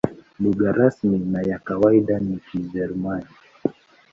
[0.39, 3.27] Lugha rasmi na ya kawaida ni Kijerumani.